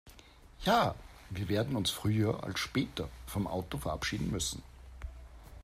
Ja, 0.63 0.95
wir 1.29 1.47
werden 1.47 1.75
uns 1.75 1.91
früher 1.91 2.43
als 2.43 2.57
später 2.59 3.07
vom 3.27 3.45
Auto 3.45 3.77
verabschieden 3.77 4.31
müssen. 4.31 4.63